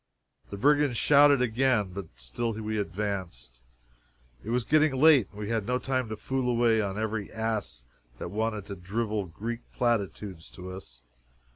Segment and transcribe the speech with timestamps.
[0.49, 3.61] The brigand shouted again, but still we advanced.
[4.43, 7.85] It was getting late, and we had no time to fool away on every ass
[8.17, 11.03] that wanted to drivel Greek platitudes to us.